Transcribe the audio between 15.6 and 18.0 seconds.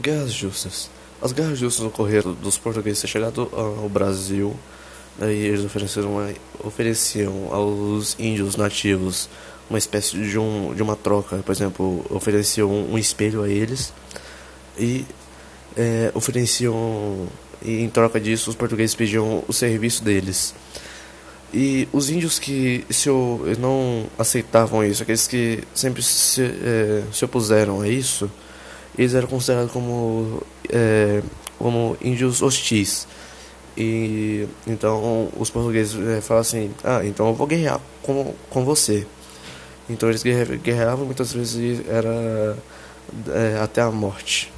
é, ofereciam e em